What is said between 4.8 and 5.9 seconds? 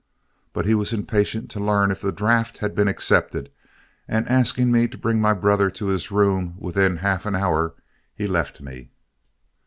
to bring my brother to